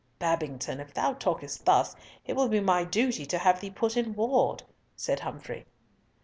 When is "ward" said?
4.15-4.63